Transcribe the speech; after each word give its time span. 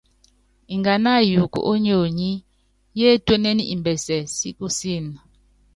Nganá 0.77 1.09
ayuuku 1.19 1.59
ónyonyi, 1.71 2.31
yétuénen 2.99 3.59
imbɛsɛ 3.73 4.17
si 4.35 4.49
kusííni. 4.57 5.17